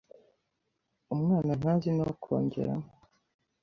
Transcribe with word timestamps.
Umwana 1.13 1.51
ntazi 1.59 1.89
no 1.97 2.05
kongeramo. 2.21 2.87